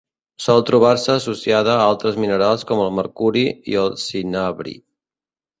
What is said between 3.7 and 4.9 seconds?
i el cinabri.